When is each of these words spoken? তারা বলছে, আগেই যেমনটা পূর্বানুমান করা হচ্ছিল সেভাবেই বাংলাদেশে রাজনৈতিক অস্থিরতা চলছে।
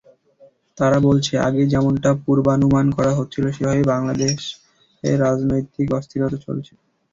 তারা 0.77 0.97
বলছে, 1.07 1.33
আগেই 1.47 1.71
যেমনটা 1.73 2.09
পূর্বানুমান 2.23 2.85
করা 2.97 3.11
হচ্ছিল 3.17 3.45
সেভাবেই 3.51 3.89
বাংলাদেশে 3.91 4.51
রাজনৈতিক 5.21 5.87
অস্থিরতা 5.99 6.37
চলছে। 6.45 6.73